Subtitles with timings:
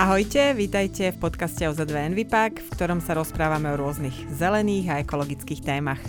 [0.00, 5.60] Ahojte, vítajte v podcaste OZ2 Envipak, v ktorom sa rozprávame o rôznych zelených a ekologických
[5.60, 6.00] témach.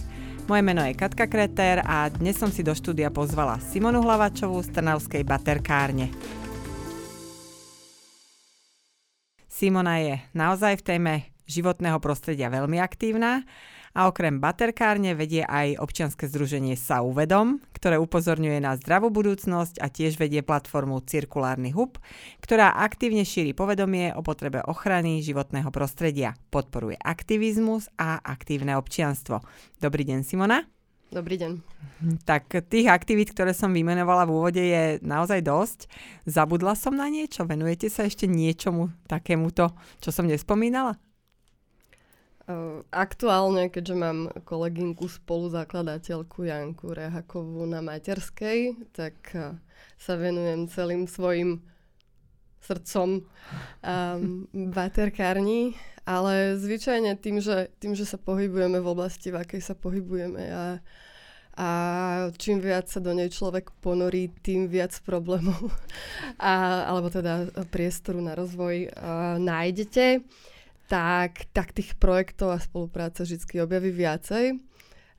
[0.47, 4.79] Moje meno je Katka Kreter a dnes som si do štúdia pozvala Simonu Hlavačovú z
[4.79, 6.07] Trnavskej baterkárne.
[9.51, 11.13] Simona je naozaj v téme
[11.43, 13.43] životného prostredia veľmi aktívna
[13.91, 19.91] a okrem baterkárne vedie aj občianske združenie Sa uvedom, ktoré upozorňuje na zdravú budúcnosť a
[19.91, 21.99] tiež vedie platformu Cirkulárny hub,
[22.39, 29.43] ktorá aktívne šíri povedomie o potrebe ochrany životného prostredia, podporuje aktivizmus a aktívne občianstvo.
[29.81, 30.63] Dobrý deň, Simona.
[31.11, 31.59] Dobrý deň.
[32.23, 35.79] Tak tých aktivít, ktoré som vymenovala v úvode, je naozaj dosť.
[36.23, 37.43] Zabudla som na niečo?
[37.43, 40.95] Venujete sa ešte niečomu takémuto, čo som nespomínala?
[42.89, 49.13] Aktuálne, keďže mám kolegynku spoluzakladateľku Janku Rehakovú na materskej, tak
[50.01, 51.61] sa venujem celým svojim
[52.61, 59.61] srdcom um, baterkárni, ale zvyčajne tým že, tým, že sa pohybujeme v oblasti, v akej
[59.61, 60.65] sa pohybujeme a,
[61.57, 61.69] a
[62.37, 65.69] čím viac sa do nej človek ponorí, tým viac problémov
[66.41, 70.25] a, alebo teda priestoru na rozvoj a, nájdete
[70.91, 74.59] tak, tak tých projektov a spolupráce vždy objaví viacej.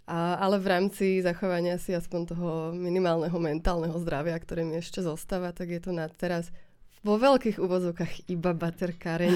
[0.04, 5.56] A, ale v rámci zachovania si aspoň toho minimálneho mentálneho zdravia, ktoré mi ešte zostáva,
[5.56, 6.52] tak je to na teraz
[7.00, 9.34] vo veľkých úvozovkách iba baterkáreň.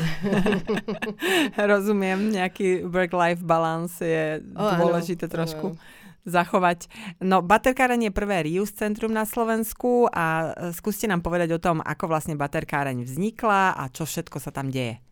[1.73, 5.67] Rozumiem, nejaký work-life balance je o, dôležité áno, trošku.
[5.73, 6.91] Áno zachovať.
[7.23, 12.11] No, baterkáreň je prvé Rius centrum na Slovensku a skúste nám povedať o tom, ako
[12.11, 15.06] vlastne baterkáreň vznikla a čo všetko sa tam deje.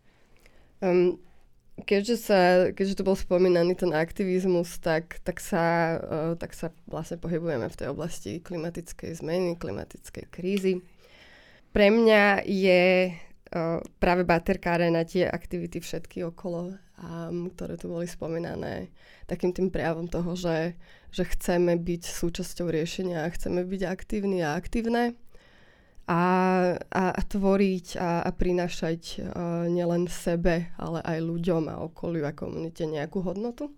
[0.85, 1.17] Um,
[1.81, 2.41] keďže, sa,
[2.77, 7.79] keďže to bol spomínaný ten aktivizmus, tak, tak, sa, uh, tak sa vlastne pohybujeme v
[7.79, 10.85] tej oblasti klimatickej zmeny, klimatickej krízy.
[11.73, 18.05] Pre mňa je uh, práve baterkáre na tie aktivity všetky okolo, um, ktoré tu boli
[18.05, 18.93] spomínané,
[19.25, 20.77] takým tým prejavom toho, že,
[21.11, 25.17] že chceme byť súčasťou riešenia, chceme byť aktívni a aktívne
[26.05, 26.25] a,
[26.93, 32.85] a, tvoriť a, a prinašať uh, nielen sebe, ale aj ľuďom a okoliu a komunite
[32.85, 33.73] nejakú hodnotu.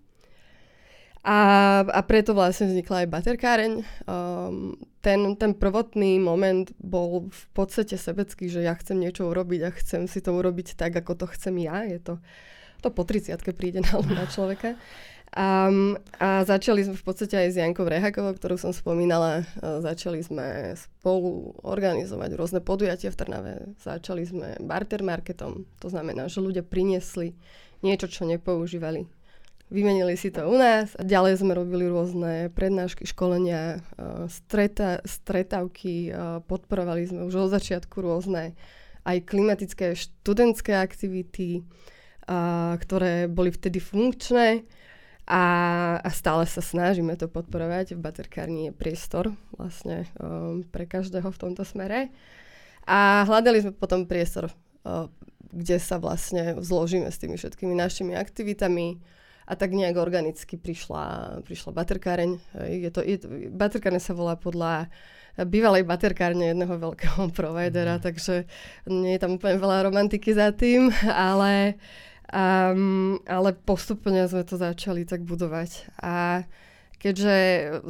[1.27, 3.73] A, a preto vlastne vznikla aj baterkáreň.
[4.07, 9.75] Um, ten, ten prvotný moment bol v podstate sebecký, že ja chcem niečo urobiť a
[9.75, 11.83] chcem si to urobiť tak, ako to chcem ja.
[11.83, 12.23] Je to,
[12.79, 14.79] to po 30 príde na, na človeka.
[15.37, 19.45] Um, a začali sme v podstate aj s Jankou Rehakovou, ktorú som spomínala.
[19.61, 23.55] Uh, začali sme spolu organizovať rôzne podujatia v Trnave.
[23.83, 25.67] Začali sme barter marketom.
[25.83, 27.37] To znamená, že ľudia priniesli
[27.85, 29.05] niečo, čo nepoužívali.
[29.67, 36.39] Vymenili si to u nás ďalej sme robili rôzne prednášky, školenia, uh, streta, stretavky, uh,
[36.47, 38.55] podporovali sme už od začiatku rôzne
[39.07, 41.63] aj klimatické študentské aktivity,
[42.83, 44.67] ktoré boli vtedy funkčné
[45.27, 45.45] a,
[45.99, 47.99] a stále sa snažíme to podporovať.
[47.99, 52.15] V baterkárni je priestor vlastne um, pre každého v tomto smere.
[52.87, 54.55] A hľadali sme potom priestor,
[54.87, 55.11] uh,
[55.51, 59.03] kde sa vlastne zložíme s tými všetkými našimi aktivitami.
[59.47, 62.31] A tak nejak organicky prišla, prišla baterkáreň.
[62.71, 63.19] Je to, je,
[63.51, 64.91] baterkáreň sa volá podľa
[65.45, 68.03] bývalej baterkárne jedného veľkého providera, mm.
[68.03, 68.35] takže
[68.89, 71.77] nie je tam úplne veľa romantiky za tým, ale
[72.27, 75.95] Um, ale postupne sme to začali tak budovať.
[76.03, 76.43] A
[76.99, 77.37] keďže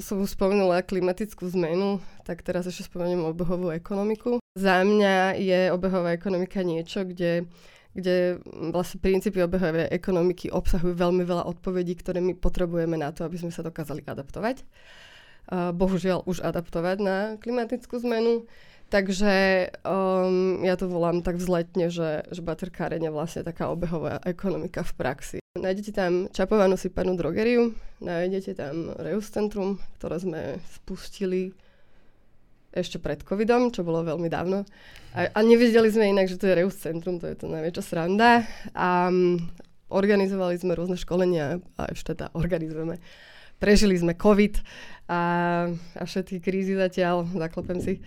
[0.04, 4.44] som spomenula klimatickú zmenu, tak teraz ešte spomeniem obehovú ekonomiku.
[4.52, 7.48] Za mňa je obehová ekonomika niečo, kde
[7.96, 8.44] kde
[8.76, 13.48] vlastne princípy obehovej ekonomiky obsahujú veľmi veľa odpovedí, ktoré my potrebujeme na to, aby sme
[13.48, 14.68] sa dokázali adaptovať.
[15.48, 18.44] Bohužiaľ už adaptovať na klimatickú zmenu.
[18.96, 19.34] Takže
[19.84, 24.92] um, ja to volám tak vzletne, že, že baterkáreň je vlastne taká obehová ekonomika v
[24.96, 25.38] praxi.
[25.52, 30.40] Nájdete tam čapovanú sypanú drogeriu, nájdete tam Reus Centrum, ktoré sme
[30.80, 31.52] spustili
[32.72, 34.64] ešte pred covidom, čo bolo veľmi dávno.
[35.12, 38.48] A, a nevedeli sme inak, že to je Reus Centrum, to je to najväčšia sranda.
[38.72, 39.36] A um,
[39.92, 42.96] organizovali sme rôzne školenia a ešte teda organizujeme.
[43.60, 44.56] Prežili sme covid
[45.04, 45.20] a,
[45.68, 48.00] a všetky krízy zatiaľ, zaklopem si.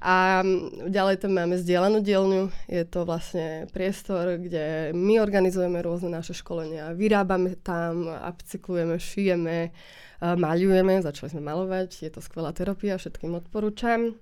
[0.00, 0.40] A
[0.88, 2.48] ďalej tam máme zdieľanú dielňu.
[2.72, 6.96] Je to vlastne priestor, kde my organizujeme rôzne naše školenia.
[6.96, 9.76] Vyrábame tam, upcyklujeme, šijeme,
[10.24, 11.04] maľujeme.
[11.04, 12.08] Začali sme malovať.
[12.08, 14.16] Je to skvelá terapia, všetkým odporúčam.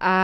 [0.00, 0.16] A,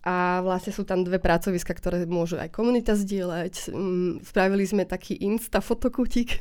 [0.00, 3.68] a vlastne sú tam dve pracoviska, ktoré môžu aj komunita zdieľať.
[3.68, 6.40] Mm, spravili sme taký Insta fotokutik,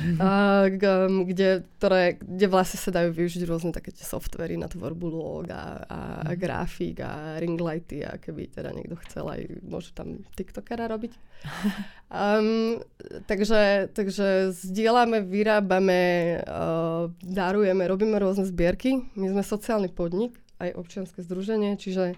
[1.28, 5.82] kde, ktoré, kde vlastne sa dajú využiť rôzne také tie softvery na tvorbu log a,
[5.82, 6.38] a, a mhm.
[6.38, 11.12] grafík a ringlighty a keby teda niekto chcel aj môže tam tiktokera robiť.
[12.12, 12.84] Um,
[13.24, 19.08] takže, takže zdieľame, vyrábame, uh, darujeme, robíme rôzne zbierky.
[19.16, 22.14] My sme sociálny podnik, aj občianske združenie, čiže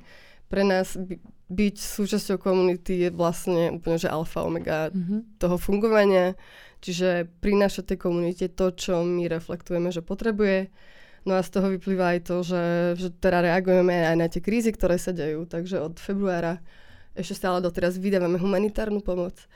[0.52, 1.16] pre nás by,
[1.50, 5.40] byť súčasťou komunity je vlastne úplne že alfa omega mm-hmm.
[5.40, 6.36] toho fungovania.
[6.84, 10.68] Čiže prinášať tej komunite to, čo my reflektujeme, že potrebuje.
[11.24, 12.64] No a z toho vyplýva aj to, že,
[13.00, 15.48] že teda reagujeme aj na tie krízy, ktoré sa dejú.
[15.48, 16.60] Takže od februára
[17.16, 19.48] ešte stále doteraz vydávame humanitárnu pomoc.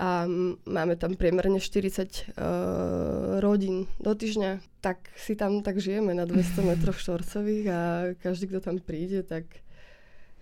[0.00, 0.24] A
[0.64, 2.44] máme tam priemerne 40 uh, e,
[3.44, 4.80] rodín do týždňa.
[4.80, 7.80] Tak si tam tak žijeme na 200 metroch štvorcových a
[8.16, 9.44] každý, kto tam príde, tak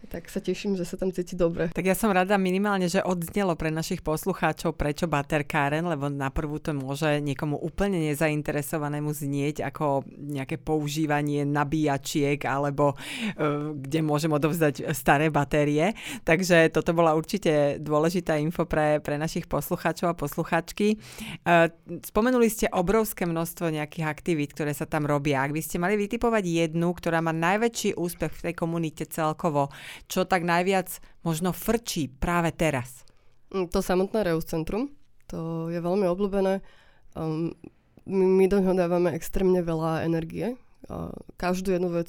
[0.06, 1.75] tak sa teším, že sa tam cíti dobre.
[1.75, 6.62] Tak ja som rada minimálne, že odznelo pre našich poslucháčov, prečo baterkáren, lebo na prvú
[6.62, 14.95] to môže niekomu úplne nezainteresovanému znieť ako nejaké používanie nabíjačiek alebo uh, kde môžem odovzdať
[14.95, 15.99] staré batérie.
[16.23, 20.97] Takže toto bola určite dôležitá info pre, pre našich poslucháčov a posluchačky.
[21.43, 21.69] Uh,
[22.06, 25.43] spomenuli ste obrovské množstvo nejakých aktivít, ktoré sa tam robia.
[25.43, 29.69] Ak by ste mali vytipovať jednu, ktorá má najväčší úspech v tej komunite celkovo,
[30.06, 33.08] čo tak najviac možno frčí práve teraz?
[33.52, 34.93] Mm, to samotné Reus Centrum,
[35.29, 36.61] to je veľmi obľúbené.
[37.17, 37.52] Um,
[38.08, 40.56] my, my do ňoho dávame extrémne veľa energie.
[40.88, 42.08] Uh, každú jednu vec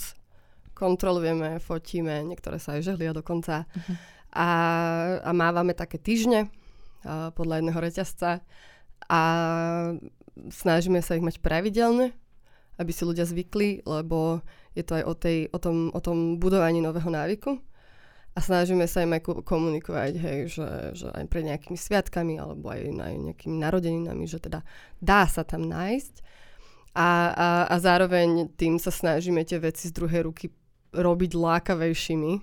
[0.75, 3.67] kontrolujeme, fotíme, niektoré sa aj žehlia dokonca.
[3.67, 3.95] Uh-huh.
[4.31, 4.49] A,
[5.19, 6.47] a mávame také týždne
[7.03, 8.39] uh, podľa jedného reťazca
[9.09, 9.21] a
[10.47, 12.15] snažíme sa ich mať pravidelne,
[12.79, 14.39] aby si ľudia zvykli, lebo
[14.77, 17.59] je to aj o, tej, o, tom, o tom budovaní nového návyku
[18.35, 22.85] a snažíme sa im aj komunikovať, hej, že, že aj pred nejakými sviatkami alebo aj,
[22.93, 24.61] nejakými narodeninami, že teda
[25.01, 26.15] dá sa tam nájsť.
[26.93, 30.49] A, a, a zároveň tým sa snažíme tie veci z druhej ruky
[30.93, 32.33] robiť lákavejšími.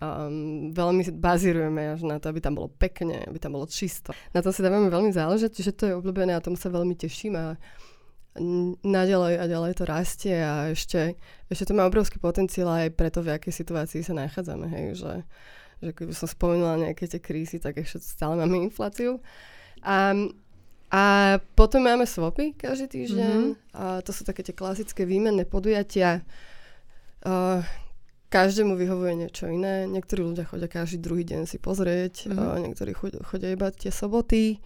[0.00, 4.14] Um, veľmi bazírujeme až na to, aby tam bolo pekne, aby tam bolo čisto.
[4.30, 7.34] Na to si dávame veľmi záležať, čiže to je obľúbené a tomu sa veľmi teším
[7.36, 7.58] a
[8.86, 11.18] naďalej a ďalej to rastie a ešte,
[11.50, 15.14] ešte to má obrovský potenciál aj preto, v akej situácii sa nachádzame, hej, že,
[15.82, 19.18] že keby som spomenula nejaké tie krízy, tak ešte stále máme infláciu.
[19.82, 20.14] A,
[20.94, 21.02] a
[21.58, 23.74] potom máme swapy každý týždeň mm-hmm.
[23.74, 26.22] a to sú také tie klasické výmenné podujatia.
[27.26, 27.66] Uh,
[28.30, 29.90] každému vyhovuje niečo iné.
[29.90, 32.38] Niektorí ľudia chodia každý druhý deň si pozrieť, mm-hmm.
[32.38, 32.92] uh, niektorí
[33.26, 34.62] chodia iba tie soboty.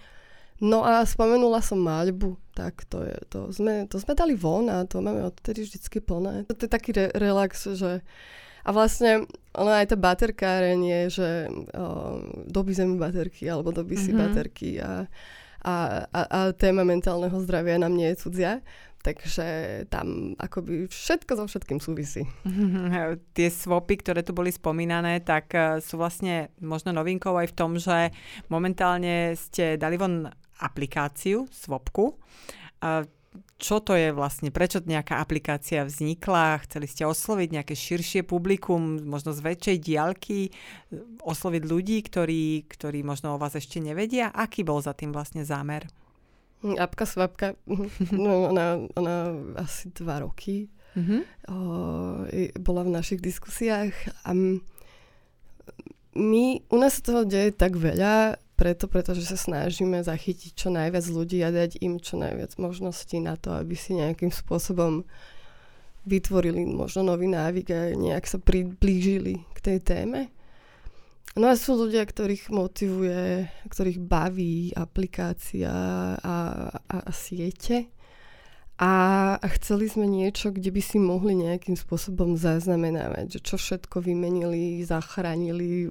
[0.62, 4.87] No a spomenula som maľbu, tak to je, to sme, to sme dali von a
[4.87, 6.47] to máme odtedy vždycky plné.
[6.47, 8.06] To je taký re- relax, že
[8.65, 11.29] a vlastne ono aj tá baterkáreň je, že
[11.77, 12.17] o,
[12.49, 14.23] doby zemi baterky alebo doby si mm-hmm.
[14.25, 15.05] baterky a,
[15.61, 15.75] a,
[16.09, 18.65] a, a téma mentálneho zdravia nám nie je cudzia.
[19.05, 19.45] Takže
[19.93, 22.25] tam akoby všetko so všetkým súvisí.
[23.37, 27.77] Tie swapy, ktoré tu boli spomínané, tak uh, sú vlastne možno novinkou aj v tom,
[27.77, 28.17] že
[28.49, 32.19] momentálne ste dali von aplikáciu, Swapku.
[33.59, 34.55] Čo to je vlastne?
[34.55, 36.62] Prečo nejaká aplikácia vznikla?
[36.69, 40.55] Chceli ste osloviť nejaké širšie publikum, možno z väčšej diaľky,
[41.25, 44.31] osloviť ľudí, ktorí, ktorí možno o vás ešte nevedia?
[44.31, 45.91] Aký bol za tým vlastne zámer?
[46.65, 47.59] Apka Swapka,
[48.15, 49.17] no, ona, ona
[49.61, 51.21] asi dva roky mm-hmm.
[51.50, 51.57] o,
[52.62, 53.93] bola v našich diskusiách
[54.25, 54.33] a
[56.14, 61.04] my, u nás sa toho deje tak veľa, preto, pretože sa snažíme zachytiť čo najviac
[61.11, 65.02] ľudí a dať im čo najviac možností na to, aby si nejakým spôsobom
[66.04, 70.30] vytvorili možno nový návyk a nejak sa priblížili k tej téme.
[71.34, 75.73] No a sú ľudia, ktorých motivuje, ktorých baví aplikácia
[76.14, 76.37] a,
[76.70, 77.90] a, a siete.
[78.75, 84.83] A, chceli sme niečo, kde by si mohli nejakým spôsobom zaznamenávať, že čo všetko vymenili,
[84.83, 85.87] zachránili,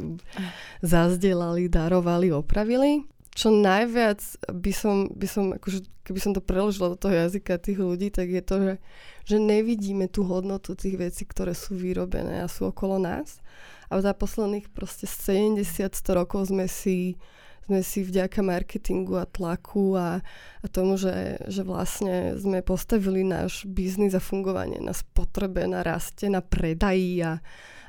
[0.84, 3.08] zazdelali, darovali, opravili.
[3.34, 4.20] Čo najviac
[4.52, 8.30] by som, by som akože, keby som to preložila do toho jazyka tých ľudí, tak
[8.30, 8.74] je to, že,
[9.32, 13.40] že nevidíme tú hodnotu tých vecí, ktoré sú vyrobené a sú okolo nás.
[13.88, 17.16] A za posledných proste 70-100 rokov sme si
[17.66, 20.20] sme si vďaka marketingu a tlaku a,
[20.60, 26.28] a tomu, že, že vlastne sme postavili náš biznis a fungovanie na spotrebe, na raste,
[26.28, 27.40] na predaji a,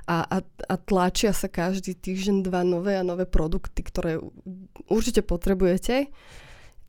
[0.06, 4.22] a, a, a tlačia sa každý týždeň dva nové a nové produkty, ktoré
[4.86, 6.12] určite potrebujete,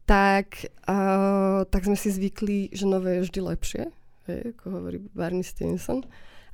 [0.05, 3.83] tak, a, tak sme si zvykli, že nové je vždy lepšie,
[4.29, 6.05] je, ako hovorí Barney Stinson.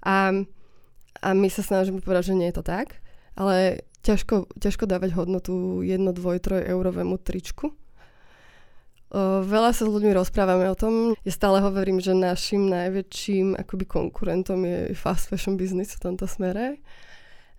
[0.07, 0.31] A,
[1.21, 3.03] A my sa snažíme povedať, že nie je to tak,
[3.35, 7.73] ale ťažko, ťažko dávať hodnotu 1, 2, 3 eurovému tričku.
[9.43, 11.19] Veľa sa s ľuďmi rozprávame o tom.
[11.27, 16.79] Ja stále hovorím, že našim najväčším akoby konkurentom je fast fashion business v tomto smere.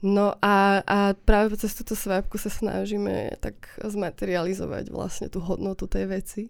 [0.03, 6.11] No a, a práve cez túto svábku sa snažíme tak zmaterializovať vlastne tú hodnotu tej
[6.11, 6.43] veci.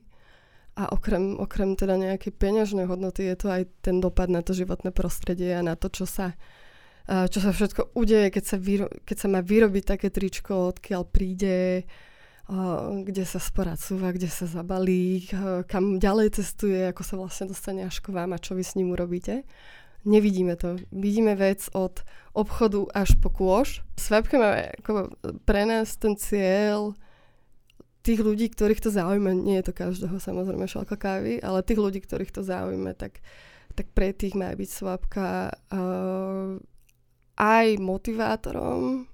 [0.72, 4.88] A okrem, okrem teda nejakej peňažnej hodnoty je to aj ten dopad na to životné
[4.88, 6.32] prostredie a na to, čo sa,
[7.06, 11.86] čo sa všetko udeje, keď sa, vyro, keď sa má vyrobiť také tričko, odkiaľ príde,
[13.06, 15.30] kde sa sporacúva, kde sa zabalí,
[15.70, 18.92] kam ďalej cestuje, ako sa vlastne dostane až k vám a čo vy s ním
[18.92, 19.46] urobíte.
[20.02, 20.82] Nevidíme to.
[20.90, 22.02] Vidíme vec od
[22.34, 23.86] obchodu až po kôž.
[23.94, 25.14] Svapka má ako
[25.46, 26.98] pre nás ten cieľ
[28.02, 32.02] tých ľudí, ktorých to zaujíma, nie je to každého samozrejme šalka kávy, ale tých ľudí,
[32.02, 33.22] ktorých to zaujíma, tak,
[33.78, 36.58] tak pre tých má byť svapka uh,
[37.42, 39.10] aj motivátorom,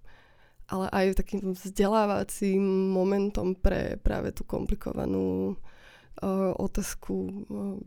[0.68, 2.60] ale aj takým vzdelávacím
[2.92, 7.16] momentom pre práve tú komplikovanú uh, otázku
[7.48, 7.80] uh,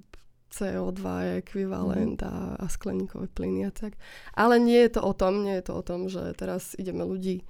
[0.51, 2.27] CO2 je ekvivalent mm.
[2.27, 3.95] a, a skleníkové plyny a tak.
[4.33, 7.45] Ale nie je to o tom, nie je to o tom, že teraz ideme ľudí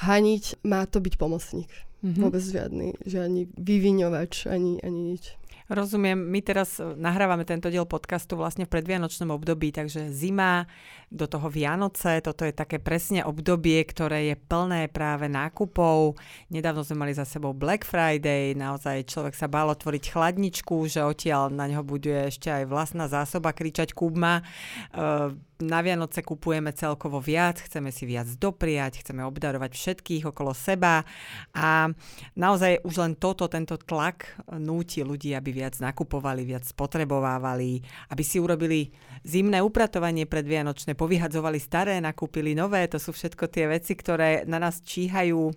[0.00, 1.68] haniť, má to byť pomocník.
[2.00, 2.22] Mm-hmm.
[2.24, 5.36] Vôbec žiadny, žiadny vyviňovač ani, ani nič.
[5.70, 10.66] Rozumiem, my teraz nahrávame tento diel podcastu vlastne v predvianočnom období, takže zima,
[11.14, 16.18] do toho Vianoce, toto je také presne obdobie, ktoré je plné práve nákupov.
[16.50, 21.54] Nedávno sme mali za sebou Black Friday, naozaj človek sa bál otvoriť chladničku, že odtiaľ
[21.54, 24.42] na ňo bude ešte aj vlastná zásoba kričať Kubma.
[24.90, 31.04] Uh, na Vianoce kupujeme celkovo viac, chceme si viac dopriať, chceme obdarovať všetkých okolo seba
[31.52, 31.92] a
[32.34, 38.40] naozaj už len toto, tento tlak núti ľudí, aby viac nakupovali, viac spotrebovávali, aby si
[38.40, 38.90] urobili
[39.20, 44.80] zimné upratovanie predvianočné, povyhadzovali staré, nakúpili nové, to sú všetko tie veci, ktoré na nás
[44.80, 45.54] číhajú e,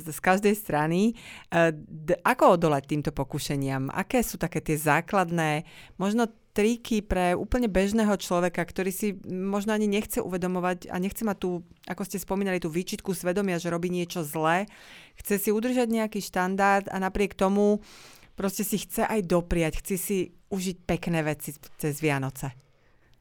[0.00, 1.12] z každej strany.
[1.52, 1.76] E,
[2.24, 3.92] ako odolať týmto pokušeniam?
[3.92, 5.68] Aké sú také tie základné,
[6.00, 11.38] možno triky pre úplne bežného človeka, ktorý si možno ani nechce uvedomovať a nechce mať
[11.38, 11.50] tú,
[11.86, 14.66] ako ste spomínali, tú výčitku svedomia, že robí niečo zlé.
[15.14, 17.78] Chce si udržať nejaký štandard a napriek tomu
[18.34, 20.18] proste si chce aj dopriať, chce si
[20.50, 22.56] užiť pekné veci cez Vianoce.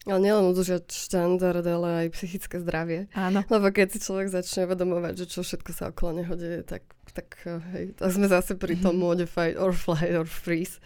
[0.07, 3.11] Ale nielen udržať štandard, ale aj psychické zdravie.
[3.13, 3.43] Áno.
[3.51, 7.35] Lebo keď si človek začne uvedomovať, že čo všetko sa okolo neho deje, tak, tak
[7.45, 10.79] hej, tak sme zase pri tom modify or fly or freeze.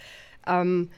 [0.49, 0.89] Um,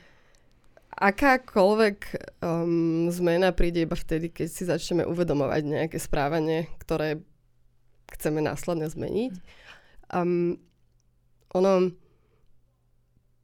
[0.95, 1.97] akákoľvek
[2.39, 7.19] um, zmena príde iba vtedy, keď si začneme uvedomovať nejaké správanie, ktoré
[8.15, 9.33] chceme následne zmeniť.
[10.15, 10.55] Um,
[11.51, 11.91] ono,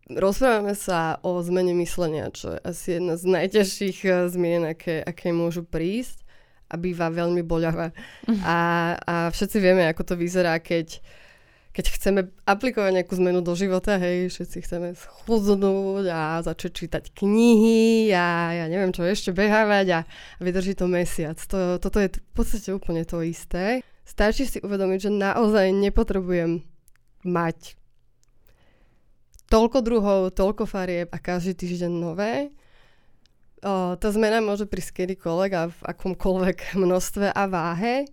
[0.08, 5.36] rozprávame sa o zmene myslenia, čo je asi jedna z najťažších uh, zmien, aké, aké
[5.36, 6.24] môžu prísť
[6.72, 7.91] a býva veľmi boľavá.
[8.31, 8.41] Mhm.
[8.48, 8.58] A,
[8.96, 11.03] a všetci vieme, ako to vyzerá, keď
[11.71, 18.11] keď chceme aplikovať nejakú zmenu do života, hej, všetci chceme schudnúť a začať čítať knihy
[18.11, 19.99] a ja neviem čo ešte behávať a,
[20.43, 21.39] vydrží to mesiac.
[21.47, 23.79] To, toto je v podstate úplne to isté.
[24.03, 26.59] Stačí si uvedomiť, že naozaj nepotrebujem
[27.23, 27.79] mať
[29.47, 32.51] toľko druhov, toľko farieb a každý týždeň nové.
[33.63, 38.11] O, tá zmena môže prísť kedykoľvek a v akomkoľvek množstve a váhe.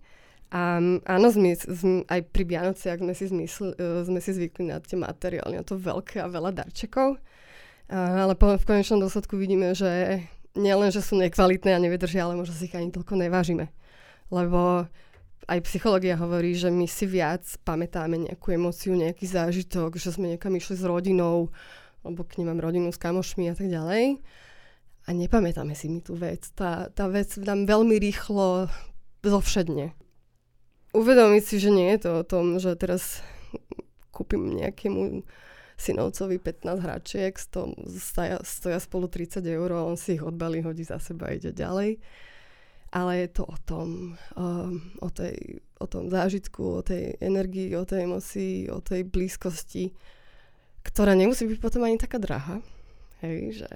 [0.49, 4.97] A áno, sme, sme, aj pri Vianociach sme si, uh, sme si zvykli na tie
[4.97, 7.21] materiály, na to veľké a veľa darčekov.
[7.85, 10.25] Uh, ale po, v konečnom dôsledku vidíme, že
[10.57, 13.69] nielen, že sú nekvalitné a nevydržia, ale možno si ich ani toľko nevážime.
[14.33, 14.89] Lebo
[15.45, 20.57] aj psychológia hovorí, že my si viac pamätáme nejakú emóciu, nejaký zážitok, že sme niekam
[20.57, 21.53] išli s rodinou,
[22.01, 24.17] alebo k nemám rodinu s kamošmi a tak ďalej.
[25.05, 26.49] A nepamätáme si mi tú vec.
[26.57, 28.65] Tá, tá vec nám veľmi rýchlo
[29.21, 30.08] zovšedne
[30.93, 33.21] uvedomiť si, že nie je to o tom, že teraz
[34.13, 35.23] kúpim nejakému
[35.79, 40.83] synovcovi 15 hračiek, sto, stoja, stoja spolu 30 eur a on si ich odbalí, hodí
[40.83, 42.03] za seba a ide ďalej.
[42.89, 47.85] Ale je to o tom, um, o, tej, o tom zážitku, o tej energii, o
[47.85, 49.93] tej emocii, o tej blízkosti,
[50.83, 52.59] ktorá nemusí byť potom ani taká drahá.
[53.21, 53.71] Hej, že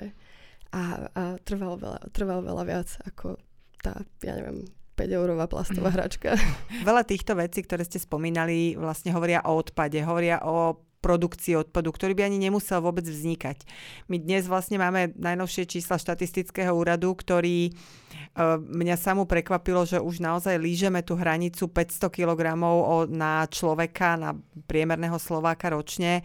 [0.74, 3.38] a, a trvalo, veľa, trvalo veľa viac ako
[3.86, 5.96] tá, ja neviem, 5-eurová plastová mhm.
[5.98, 6.30] hračka.
[6.90, 12.16] Veľa týchto vecí, ktoré ste spomínali, vlastne hovoria o odpade, hovoria o produkcii odpadu, ktorý
[12.16, 13.68] by ani nemusel vôbec vznikať.
[14.08, 17.76] My dnes vlastne máme najnovšie čísla štatistického úradu, ktorý
[18.64, 22.56] mňa samú prekvapilo, že už naozaj lížeme tú hranicu 500 kg
[23.12, 24.32] na človeka, na
[24.66, 26.24] priemerného Slováka ročne.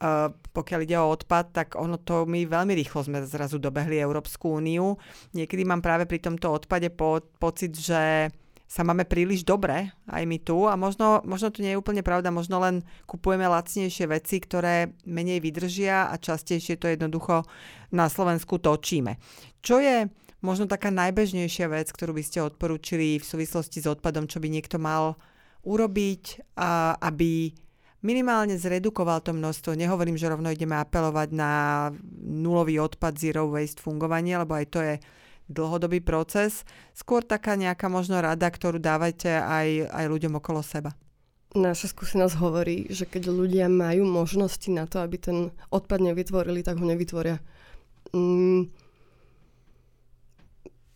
[0.00, 4.56] Uh, pokiaľ ide o odpad, tak ono to my veľmi rýchlo sme zrazu dobehli Európsku
[4.56, 4.96] úniu.
[5.36, 8.32] Niekedy mám práve pri tomto odpade po, pocit, že
[8.70, 12.30] sa máme príliš dobre, aj my tu a možno, možno to nie je úplne pravda,
[12.30, 17.42] možno len kupujeme lacnejšie veci, ktoré menej vydržia a častejšie to jednoducho
[17.90, 19.18] na Slovensku točíme.
[19.58, 20.06] Čo je
[20.40, 24.78] možno taká najbežnejšia vec, ktorú by ste odporúčili v súvislosti s odpadom, čo by niekto
[24.78, 25.18] mal
[25.66, 27.52] urobiť, a, aby
[28.00, 29.76] minimálne zredukoval to množstvo.
[29.76, 31.52] Nehovorím, že rovno ideme apelovať na
[32.20, 34.94] nulový odpad, zero waste fungovanie, lebo aj to je
[35.50, 36.62] dlhodobý proces.
[36.94, 40.94] Skôr taká nejaká možno rada, ktorú dávate aj, aj ľuďom okolo seba.
[41.50, 45.38] Naša skúsenosť hovorí, že keď ľudia majú možnosti na to, aby ten
[45.74, 47.42] odpad nevytvorili, tak ho nevytvoria.
[48.14, 48.70] Mm,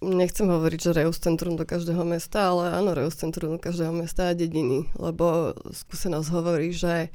[0.04, 4.30] nechcem hovoriť, že Reus centrum do každého mesta, ale áno, Reus centrum do každého mesta
[4.30, 7.08] a dediny, lebo skúsenosť hovorí, že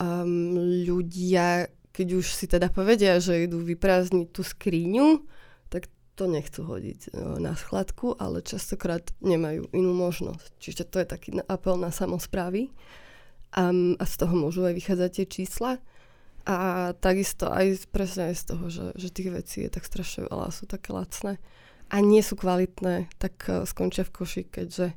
[0.00, 0.56] um,
[0.88, 5.22] ľudia, keď už si teda povedia, že idú vyprázdniť tú skriňu,
[5.68, 10.50] tak to nechcú hodiť no, na schladku, ale častokrát nemajú inú možnosť.
[10.58, 12.74] Čiže to je taký apel na samozprávy
[13.54, 15.72] um, a z toho môžu aj vychádzať tie čísla.
[16.48, 20.48] A takisto aj presne aj z toho, že, že tých vecí je tak strašne veľa,
[20.48, 21.36] sú také lacné
[21.88, 24.92] a nie sú kvalitné, tak e, skončia v koši, keďže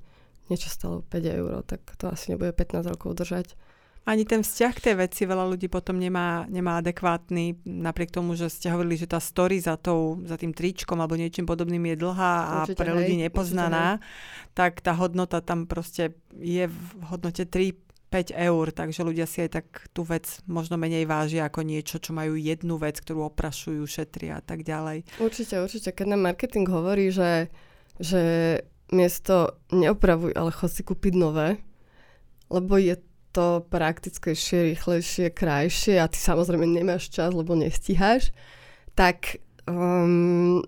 [0.51, 3.55] niečo stalo 5 eur, tak to asi nebude 15 rokov držať.
[4.01, 8.49] Ani ten vzťah k tej veci veľa ľudí potom nemá, nemá adekvátny, napriek tomu, že
[8.49, 12.33] ste hovorili, že tá story za, tou, za tým tričkom alebo niečím podobným je dlhá
[12.41, 14.01] a určite pre ľudí hej, nepoznaná,
[14.57, 16.81] tak tá hodnota tam proste je v
[17.13, 19.65] hodnote 3 5 eur, takže ľudia si aj tak
[19.95, 24.43] tú vec možno menej vážia ako niečo, čo majú jednu vec, ktorú oprašujú, šetria a
[24.43, 25.07] tak ďalej.
[25.23, 25.95] Určite, určite.
[25.95, 27.47] Keď nám marketing hovorí, že,
[28.03, 28.21] že
[28.91, 31.63] miesto neopravuj, ale chod si kúpiť nové,
[32.51, 32.99] lebo je
[33.31, 38.35] to praktickejšie, rýchlejšie, krajšie a ty samozrejme nemáš čas, lebo nestíhaš,
[38.91, 40.59] tak um,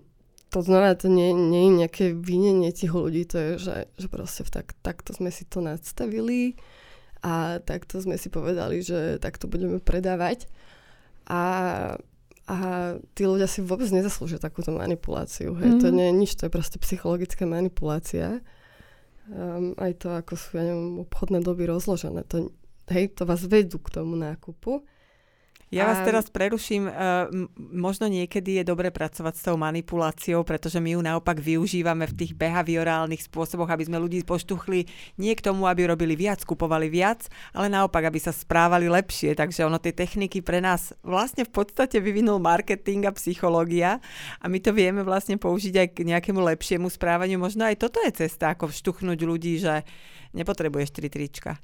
[0.48, 4.48] to znamená, to nie, nie je nejaké vinenie tých ľudí, to je, že, že proste
[4.48, 6.56] tak, takto sme si to nastavili,
[7.24, 10.44] a takto sme si povedali, že takto budeme predávať.
[11.24, 11.42] A,
[12.44, 12.56] a
[13.16, 15.56] tí ľudia si vôbec nezaslúžia takúto manipuláciu.
[15.56, 15.70] Hej.
[15.72, 15.80] Mm.
[15.80, 18.44] To nie je nič, to je proste psychologická manipulácia.
[19.32, 22.28] Um, aj to, ako sú ja neviem, obchodné doby rozložené.
[22.28, 22.52] To,
[22.92, 24.84] hej, to vás vedú k tomu nákupu.
[25.74, 26.86] Ja vás teraz preruším.
[26.86, 32.14] Uh, možno niekedy je dobre pracovať s tou manipuláciou, pretože my ju naopak využívame v
[32.14, 34.86] tých behaviorálnych spôsoboch, aby sme ľudí poštuchli
[35.18, 39.34] nie k tomu, aby robili viac, kupovali viac, ale naopak, aby sa správali lepšie.
[39.34, 43.98] Takže ono tie techniky pre nás vlastne v podstate vyvinul marketing a psychológia
[44.38, 47.42] a my to vieme vlastne použiť aj k nejakému lepšiemu správaniu.
[47.42, 49.82] Možno aj toto je cesta, ako vštuchnúť ľudí, že
[50.38, 51.58] nepotrebuješ tri trička.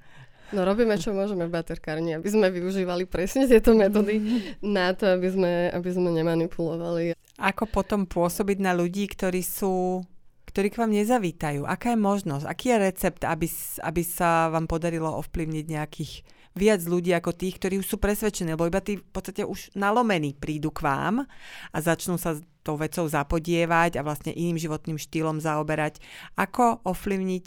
[0.51, 4.19] No robíme, čo môžeme v baterkárni, aby sme využívali presne tieto metódy
[4.61, 7.15] na to, aby sme, aby sme nemanipulovali.
[7.39, 10.03] Ako potom pôsobiť na ľudí, ktorí sú
[10.51, 11.63] ktorí k vám nezavítajú?
[11.63, 12.43] Aká je možnosť?
[12.43, 13.47] Aký je recept, aby,
[13.87, 16.13] aby sa vám podarilo ovplyvniť nejakých
[16.59, 20.35] viac ľudí ako tých, ktorí už sú presvedčení, lebo iba tí v podstate už nalomení
[20.35, 21.23] prídu k vám
[21.71, 22.35] a začnú sa
[22.67, 26.03] tou vecou zapodievať a vlastne iným životným štýlom zaoberať.
[26.35, 27.45] Ako ovplyvniť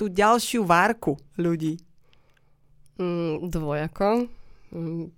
[0.00, 1.85] tú ďalšiu várku ľudí?
[2.96, 4.26] Mm, dvojako.
[4.72, 5.12] Mm,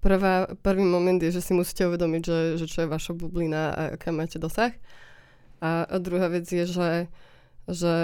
[0.00, 3.82] prvá, prvý moment je, že si musíte uvedomiť, že, že čo je vaša bublina a
[3.96, 4.72] aká máte dosah.
[5.60, 7.08] A, a druhá vec je, že,
[7.68, 7.96] že,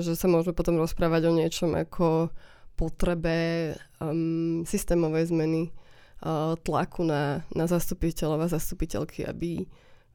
[0.00, 2.32] že sa môžeme potom rozprávať o niečom ako
[2.74, 5.70] potrebe um, systémovej zmeny
[6.64, 9.68] tlaku na, na zastupiteľov a zastupiteľky, aby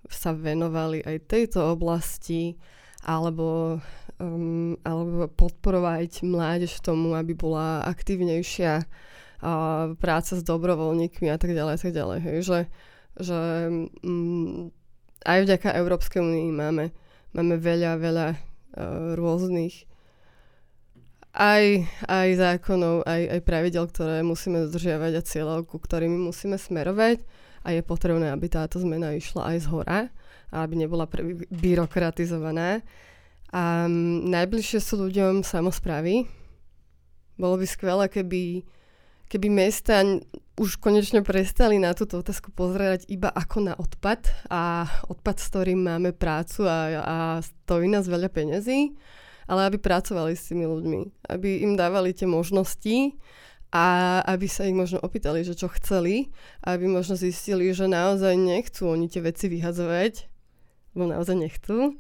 [0.10, 2.58] sa venovali aj tejto oblasti
[3.04, 3.80] alebo
[4.20, 8.84] um, alebo podporovať mládež tomu, aby bola aktívnejšia
[9.40, 9.52] a
[9.96, 12.20] práca s dobrovoľníkmi a tak ďalej a tak ďalej.
[12.28, 12.38] Hej.
[12.44, 12.60] Že,
[13.24, 13.40] že
[14.04, 14.68] um,
[15.24, 16.92] aj vďaka Európskej únii máme,
[17.32, 19.88] máme veľa, veľa uh, rôznych
[21.30, 27.24] aj, aj zákonov, aj, aj pravidel, ktoré musíme dodržiavať a cieľov, ku ktorými musíme smerovať
[27.64, 30.00] a je potrebné, aby táto zmena išla aj z hora
[30.54, 31.06] aby nebola
[31.50, 32.82] byrokratizovaná.
[33.50, 36.30] A um, najbližšie sú ľuďom samozprávy.
[37.40, 38.62] Bolo by skvelé, keby,
[39.26, 40.06] keby mesta
[40.60, 45.82] už konečne prestali na túto otázku pozerať iba ako na odpad a odpad, s ktorým
[45.82, 48.94] máme prácu a, a stojí nás veľa peňazí,
[49.50, 51.00] ale aby pracovali s tými ľuďmi,
[51.32, 53.18] aby im dávali tie možnosti
[53.74, 56.30] a aby sa ich možno opýtali, že čo chceli,
[56.62, 60.29] aby možno zistili, že naozaj nechcú oni tie veci vyhadzovať,
[61.00, 61.96] lebo naozaj nechcú.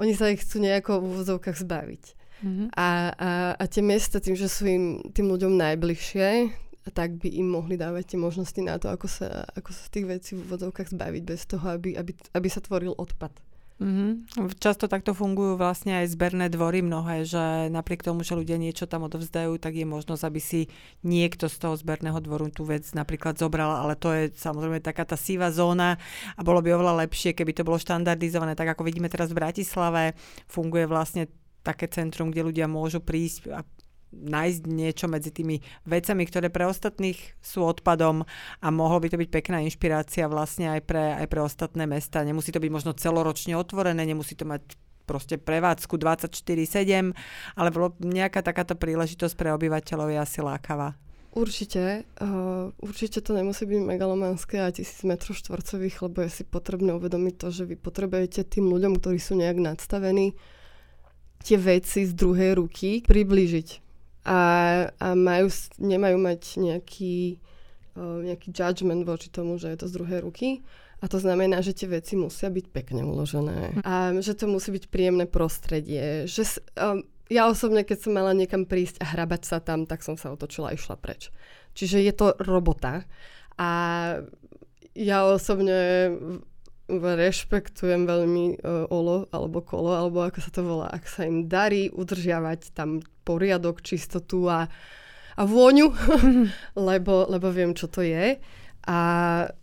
[0.00, 2.04] Oni sa ich chcú nejako v úvodzovkách zbaviť.
[2.40, 2.68] Mm-hmm.
[2.72, 6.48] A, a, a tie miesta, tým, že sú im tým ľuďom najbližšie,
[6.96, 10.06] tak by im mohli dávať tie možnosti na to, ako sa, ako sa z tých
[10.08, 13.30] vecí v úvodzovkách zbaviť bez toho, aby, aby, aby sa tvoril odpad.
[13.80, 14.52] Mm-hmm.
[14.60, 19.08] Často takto fungujú vlastne aj zberné dvory mnohé, že napriek tomu, že ľudia niečo tam
[19.08, 20.60] odovzdajú, tak je možnosť, aby si
[21.02, 25.18] niekto z toho zberného dvoru tú vec napríklad zobral, ale to je samozrejme taká tá
[25.18, 25.98] síva zóna
[26.36, 30.14] a bolo by oveľa lepšie, keby to bolo štandardizované, tak ako vidíme teraz v Bratislave,
[30.46, 31.26] funguje vlastne
[31.62, 33.62] také centrum, kde ľudia môžu prísť a
[34.12, 38.22] nájsť niečo medzi tými vecami, ktoré pre ostatných sú odpadom
[38.60, 42.22] a mohlo by to byť pekná inšpirácia vlastne aj pre, aj pre ostatné mesta.
[42.22, 44.62] Nemusí to byť možno celoročne otvorené, nemusí to mať
[45.02, 47.10] proste prevádzku 24-7,
[47.58, 50.94] ale nejaká takáto príležitosť pre obyvateľov je asi lákavá.
[51.32, 52.04] Určite.
[52.20, 57.34] Uh, určite to nemusí byť megalomanské a tisíc metrov štvorcových, lebo je si potrebné uvedomiť
[57.40, 60.36] to, že vy potrebujete tým ľuďom, ktorí sú nejak nadstavení,
[61.40, 63.91] tie veci z druhej ruky priblížiť
[64.22, 64.40] a,
[64.88, 65.50] a majú,
[65.82, 67.42] nemajú mať nejaký,
[67.98, 70.62] nejaký judgment voči tomu, že je to z druhej ruky.
[71.02, 73.82] A to znamená, že tie veci musia byť pekne uložené.
[73.82, 76.30] A že to musí byť príjemné prostredie.
[76.30, 80.14] Že, um, ja osobne, keď som mala niekam prísť a hrabať sa tam, tak som
[80.14, 81.34] sa otočila a išla preč.
[81.74, 83.02] Čiže je to robota.
[83.58, 83.70] A
[84.94, 86.12] ja osobne
[87.00, 91.88] rešpektujem veľmi uh, olo alebo kolo, alebo ako sa to volá, ak sa im darí
[91.88, 94.68] udržiavať tam poriadok, čistotu a,
[95.38, 95.88] a vôňu,
[96.90, 98.36] lebo, lebo viem, čo to je.
[98.82, 99.00] A,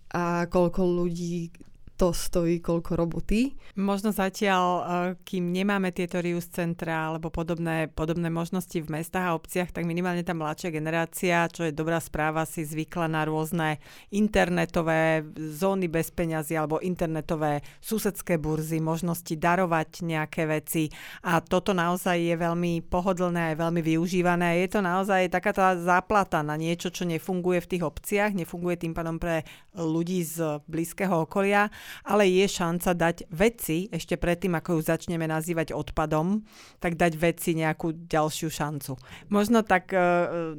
[0.10, 1.52] a koľko ľudí
[2.00, 3.60] to stojí koľko roboty.
[3.76, 4.86] Možno zatiaľ, eh,
[5.28, 10.24] kým nemáme tieto Rius centra alebo podobné, podobné možnosti v mestách a obciach, tak minimálne
[10.24, 13.84] tá mladšia generácia, čo je dobrá správa, si zvykla na rôzne
[14.16, 20.88] internetové zóny bez peňazí alebo internetové susedské burzy, možnosti darovať nejaké veci
[21.20, 24.64] a toto naozaj je veľmi pohodlné a veľmi využívané.
[24.64, 28.96] Je to naozaj taká tá záplata na niečo, čo nefunguje v tých obciach, nefunguje tým
[28.96, 29.44] pádom pre
[29.76, 31.68] ľudí z blízkeho okolia
[32.04, 36.44] ale je šanca dať veci, ešte predtým, ako ju začneme nazývať odpadom,
[36.80, 38.96] tak dať veci nejakú ďalšiu šancu.
[39.30, 40.00] Možno tak e,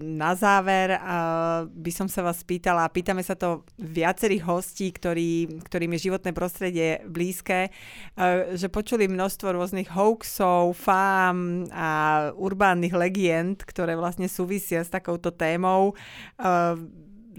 [0.00, 0.98] na záver e,
[1.68, 7.02] by som sa vás pýtala, pýtame sa to viacerých hostí, ktorí, ktorým je životné prostredie
[7.06, 7.70] blízke, e,
[8.56, 11.90] že počuli množstvo rôznych hoaxov, fám a
[12.34, 15.92] urbánnych legend, ktoré vlastne súvisia s takouto témou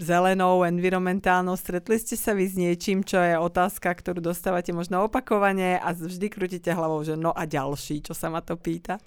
[0.02, 1.54] zelenou, environmentálnou.
[1.54, 6.26] Stretli ste sa vy s niečím, čo je otázka, ktorú dostávate možno opakovane a vždy
[6.26, 8.98] krútite hlavou, že no a ďalší, čo sa ma to pýta?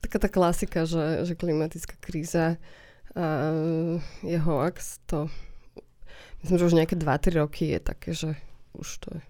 [0.00, 2.56] Taká tá klasika, že, že klimatická kríza
[3.14, 3.24] a
[4.26, 5.30] je hoax, to
[6.42, 8.30] myslím, že už nejaké 2-3 roky je také, že
[8.74, 9.20] už to je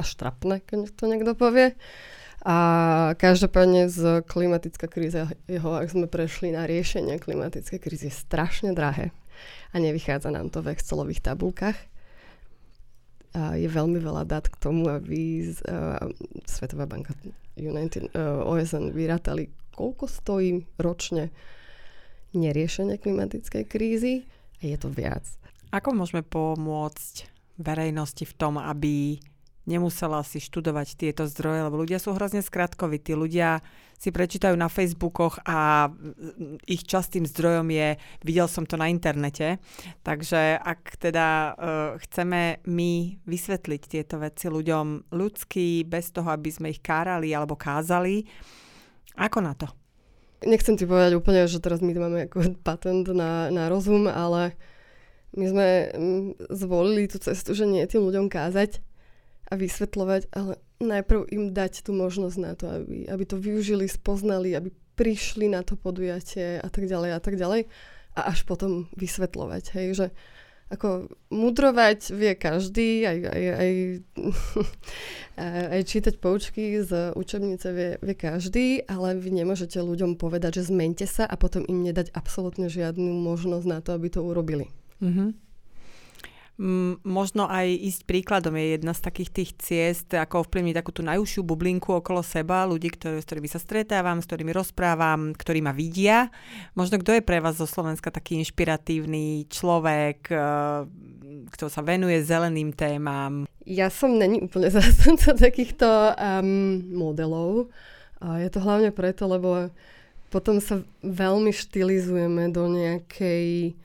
[0.00, 1.76] až trapné, keď to niekto povie.
[2.46, 2.56] A
[3.18, 9.10] každopádne z klimatická kríza jeho, ak sme prešli na riešenie klimatickej krízy, je strašne drahé
[9.72, 11.78] a nevychádza nám to v Excelových tabulkách.
[13.36, 16.00] A je veľmi veľa dát k tomu, aby z, uh,
[16.48, 17.12] Svetová banka
[17.56, 21.28] United, uh, OSN vyrátali, koľko stojí ročne
[22.32, 24.24] neriešenie klimatickej krízy
[24.60, 25.24] a je to viac.
[25.72, 27.28] Ako môžeme pomôcť
[27.60, 29.20] verejnosti v tom, aby
[29.66, 33.18] nemusela si študovať tieto zdroje, lebo ľudia sú hrozne skratkovití.
[33.18, 33.60] Ľudia
[33.98, 35.90] si prečítajú na Facebookoch a
[36.68, 39.58] ich častým zdrojom je, videl som to na internete.
[40.06, 41.52] Takže ak teda uh,
[42.06, 42.92] chceme my
[43.26, 48.22] vysvetliť tieto veci ľuďom ľudský, bez toho, aby sme ich kárali alebo kázali,
[49.16, 49.66] ako na to?
[50.44, 54.52] Nechcem ti povedať úplne, že teraz my máme ako patent na, na rozum, ale
[55.32, 58.84] my sme mm, zvolili tú cestu, že nie tým ľuďom kázať,
[59.46, 64.52] a vysvetľovať, ale najprv im dať tú možnosť na to, aby, aby to využili, spoznali,
[64.52, 67.68] aby prišli na to podujatie a tak ďalej a tak ďalej
[68.16, 70.06] a až potom vysvetľovať, hej, že
[70.66, 73.72] ako mudrovať vie každý, aj, aj, aj,
[75.78, 81.06] aj čítať poučky z učebnice vie, vie každý, ale vy nemôžete ľuďom povedať, že zmente
[81.06, 84.66] sa a potom im nedať absolútne žiadnu možnosť na to, aby to urobili.
[84.98, 85.45] Mm-hmm
[87.04, 91.44] možno aj ísť príkladom je jedna z takých tých ciest, ako ovplyvniť takú tú najúžšiu
[91.44, 96.32] bublinku okolo seba, ľudí, ktorý, s ktorými sa stretávam, s ktorými rozprávam, ktorí ma vidia.
[96.72, 100.36] Možno kto je pre vás zo Slovenska taký inšpiratívny človek, e,
[101.52, 103.44] kto sa venuje zeleným témam?
[103.68, 107.68] Ja som není úplne zástanca takýchto um, modelov.
[108.16, 109.68] A je to hlavne preto, lebo
[110.32, 113.76] potom sa veľmi štilizujeme do nejakej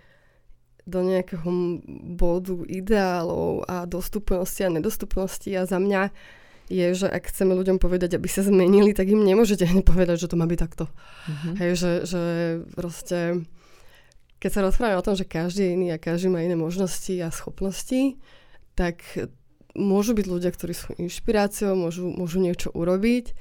[0.90, 1.50] do nejakého
[2.18, 6.10] bodu ideálov a dostupnosti a nedostupnosti a za mňa
[6.72, 10.32] je, že ak chceme ľuďom povedať, aby sa zmenili, tak im nemôžete hneď povedať, že
[10.32, 10.86] to má byť takto.
[10.88, 11.54] Mm-hmm.
[11.60, 12.22] Hej, že, že
[12.74, 13.44] proste
[14.42, 17.30] keď sa rozprávame o tom, že každý je iný a každý má iné možnosti a
[17.30, 18.18] schopnosti,
[18.74, 19.06] tak
[19.78, 23.38] môžu byť ľudia, ktorí sú inšpiráciou, môžu, môžu niečo urobiť,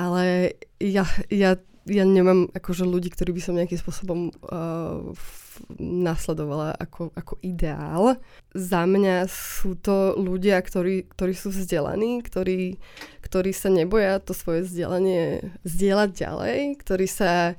[0.00, 5.00] ale ja, ja, ja nemám akože ľudí, ktorí by som nejakým spôsobom uh,
[5.80, 8.20] nasledovala ako, ako ideál.
[8.52, 12.76] Za mňa sú to ľudia, ktorí, ktorí sú vzdelaní, ktorí,
[13.24, 17.56] ktorí sa neboja to svoje vzdelanie zdieľať ďalej, ktorí sa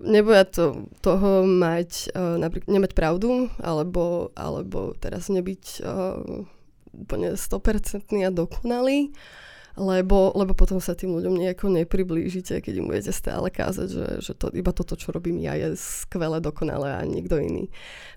[0.00, 6.46] neboja to, toho mať, uh, napríklad nemať pravdu, alebo, alebo teraz nebyť uh,
[6.94, 9.12] úplne 100% a dokonalý,
[9.78, 14.32] lebo, lebo potom sa tým ľuďom nejako nepriblížite, keď im budete stále kázať, že, že
[14.34, 17.70] to, iba toto, čo robím ja, je skvelé, dokonalé a nikto iný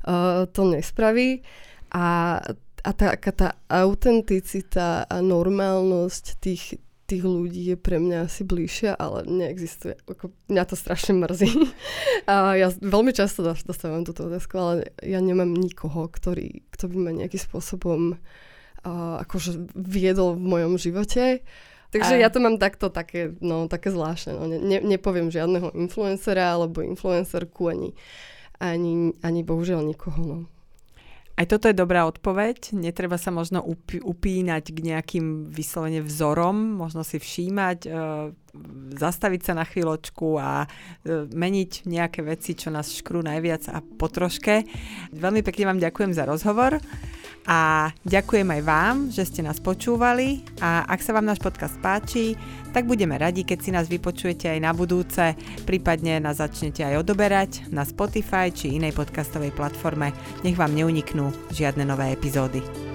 [0.10, 1.46] uh, to nespraví.
[1.94, 2.40] A,
[2.82, 9.28] a tá, tá autenticita a normálnosť tých, tých ľudí je pre mňa asi bližšia, ale
[9.30, 10.02] neexistuje.
[10.10, 11.52] Ako, mňa to strašne mrzí.
[12.32, 17.12] A ja veľmi často dostávam túto otázku, ale ja nemám nikoho, ktorý, kto by ma
[17.12, 18.18] nejakým spôsobom uh,
[18.84, 21.46] akože viedol v mojom živote.
[21.92, 22.22] Takže a...
[22.24, 24.32] ja to mám takto také, no, také zvláštne.
[24.34, 24.48] No.
[24.48, 27.90] Ne, nepoviem žiadneho influencera alebo influencerku ani,
[28.58, 30.22] ani, ani bohužiaľ nikoho.
[30.24, 30.38] No.
[31.36, 32.76] Aj toto je dobrá odpoveď.
[32.76, 37.90] Netreba sa možno upí, upínať k nejakým vyslovene vzorom, možno si všímať, e,
[38.92, 40.68] zastaviť sa na chvíľočku a e,
[41.32, 44.68] meniť nejaké veci, čo nás škrú najviac a potroške.
[45.16, 46.78] Veľmi pekne vám ďakujem za rozhovor
[47.48, 52.38] a ďakujem aj vám, že ste nás počúvali a ak sa vám náš podcast páči,
[52.72, 55.36] tak budeme radi, keď si nás vypočujete aj na budúce,
[55.66, 60.14] prípadne nás začnete aj odoberať na Spotify či inej podcastovej platforme.
[60.46, 62.91] Nech vám neuniknú žiadne nové epizódy.